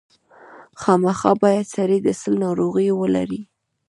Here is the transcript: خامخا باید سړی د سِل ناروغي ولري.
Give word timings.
خامخا 0.81 1.31
باید 1.43 1.71
سړی 1.75 1.97
د 2.03 2.07
سِل 2.21 2.33
ناروغي 2.45 2.89
ولري. 3.01 3.41